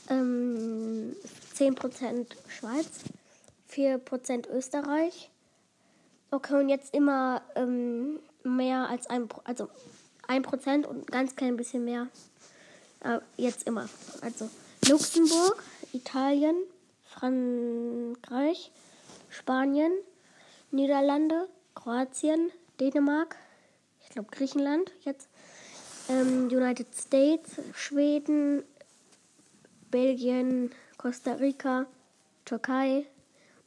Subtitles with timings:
[0.10, 1.16] ähm,
[1.56, 2.88] 10% Schweiz,
[3.68, 5.32] 4% Österreich.
[6.32, 9.68] Okay, und jetzt immer ähm, mehr als ein, also
[10.28, 12.08] 1% und ganz klein bisschen mehr.
[13.02, 13.90] Äh, jetzt immer.
[14.22, 14.50] Also
[14.88, 15.64] Luxemburg,
[15.94, 16.56] Italien,
[17.10, 18.72] Frankreich,
[19.30, 19.92] Spanien,
[20.72, 23.36] Niederlande, Kroatien, Dänemark,
[24.04, 25.28] ich glaube Griechenland jetzt,
[26.08, 28.64] ähm, United States, Schweden,
[29.90, 31.88] Belgien, Costa Rica,
[32.46, 33.06] Türkei,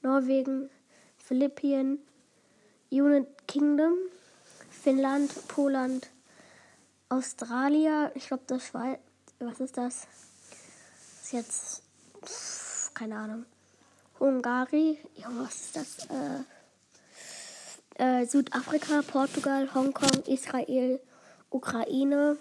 [0.02, 0.70] Norwegen,
[1.18, 1.98] Philippinen,
[2.90, 3.94] United Kingdom,
[4.70, 6.08] Finnland, Poland,
[7.08, 9.00] Australien, ich glaube das Schweiz,
[9.40, 10.06] was ist das?
[11.00, 11.82] das ist jetzt
[13.02, 13.44] keine Ahnung.
[14.20, 16.06] Hungari, ja, was ist das?
[17.98, 21.00] Äh, äh, Südafrika, Portugal, Hongkong, Israel,
[21.50, 22.36] Ukraine,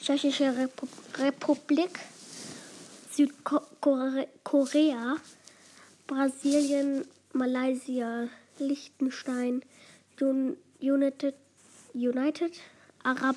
[0.00, 0.88] Tschechische Repu
[1.18, 2.00] Republik,
[3.12, 4.38] Südkorea,
[6.08, 8.28] Brasilien, Malaysia,
[8.58, 9.62] Liechtenstein,
[10.20, 11.36] Un United,
[11.94, 12.54] United
[13.04, 13.36] Arab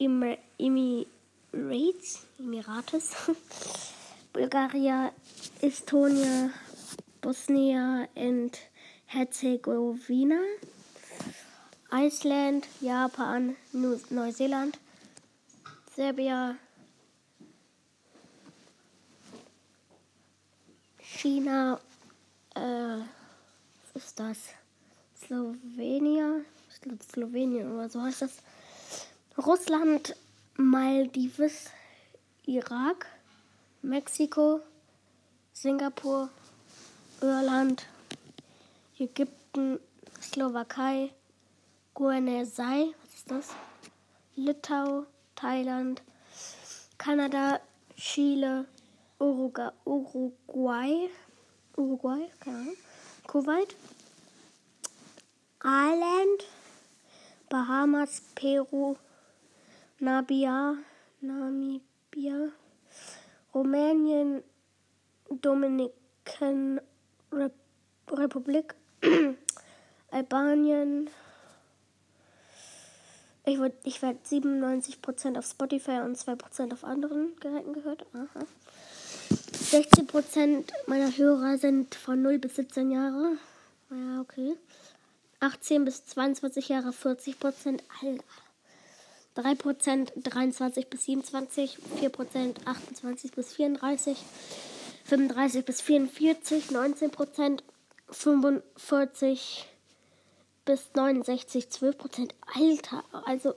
[0.00, 1.06] Emirates,
[2.40, 3.14] Emirates
[4.36, 5.12] Bulgaria,
[5.62, 6.52] Estonia,
[7.22, 8.52] Bosnia and
[9.06, 10.42] Herzegovina,
[11.90, 14.78] Iceland, Japan, Neuseeland,
[15.94, 16.58] Serbia,
[21.00, 21.80] China,
[22.54, 22.60] äh,
[23.94, 24.38] was ist das?
[25.26, 25.56] Glaube
[27.10, 28.36] Slowenien oder so heißt das.
[29.38, 30.14] Russland,
[30.58, 31.70] Maldives,
[32.44, 33.06] Irak,
[33.82, 34.60] Mexiko,
[35.52, 36.28] Singapur,
[37.20, 37.86] Irland,
[38.98, 39.78] Ägypten,
[40.20, 41.12] Slowakei,
[41.94, 43.48] Guineasei, was ist das?
[44.34, 46.02] Litau, Thailand,
[46.98, 47.60] Kanada,
[47.96, 48.66] Chile,
[49.20, 51.08] Uruguay,
[51.76, 52.76] Uruguay, keine Ahnung,
[53.26, 53.74] Kuwait,
[55.62, 56.44] Ireland,
[57.48, 58.96] Bahamas, Peru,
[60.00, 60.76] Nabia,
[61.22, 62.50] Namibia,
[63.56, 64.42] Rumänien,
[65.30, 66.78] Dominican
[67.32, 67.54] Rep
[68.10, 68.74] Republik,
[70.10, 71.08] Albanien.
[73.46, 78.04] Ich, ich werde 97% auf Spotify und 2% auf anderen Geräten gehört.
[78.12, 78.44] Aha.
[79.30, 83.38] 16% meiner Hörer sind von 0 bis 17 Jahre.
[83.90, 84.54] Ja, okay.
[85.40, 87.80] 18 bis 22 Jahre 40%.
[88.02, 88.22] Alter.
[89.36, 94.18] 3% 23 bis 27, 4% 28 bis 34,
[95.04, 97.60] 35 bis 44, 19%
[98.08, 99.66] 45
[100.64, 102.30] bis 69, 12%.
[102.54, 103.54] Alter, also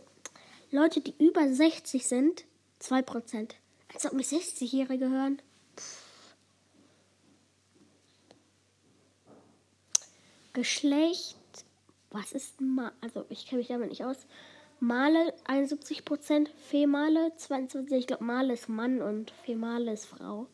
[0.71, 2.45] Leute, die über 60 sind,
[2.81, 3.51] 2%.
[3.93, 5.41] Als ob mich 60-Jährige hören.
[10.53, 11.37] Geschlecht,
[12.11, 14.17] was ist mal, also ich kenne mich damit nicht aus.
[14.79, 17.91] Male 71%, Female 22%.
[17.95, 20.47] Ich glaube, Male ist Mann und Female ist Frau.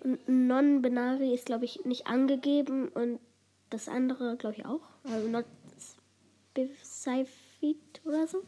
[0.00, 3.20] Und Non-Binary ist, glaube ich, nicht angegeben und
[3.70, 4.82] das andere, glaube ich, auch.
[5.04, 5.46] Also Not
[6.56, 8.44] Sci-Fit oder so.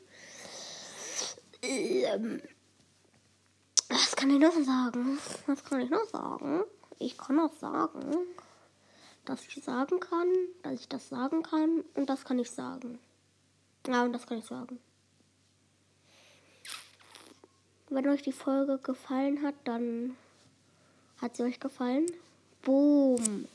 [1.63, 2.41] Ähm,
[3.89, 5.19] was kann ich noch sagen?
[5.47, 6.65] Was kann ich noch sagen?
[6.99, 8.01] Ich kann auch sagen,
[9.25, 10.29] dass ich sagen kann,
[10.63, 12.99] dass ich das sagen kann und das kann ich sagen.
[13.89, 14.79] Ja, und das kann ich sagen.
[17.89, 20.17] Wenn euch die Folge gefallen hat, dann
[21.21, 22.07] hat sie euch gefallen.
[22.63, 23.47] Boom.